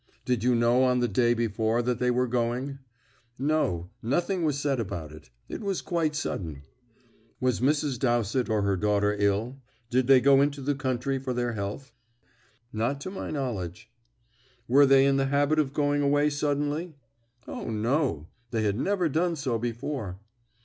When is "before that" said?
1.35-1.99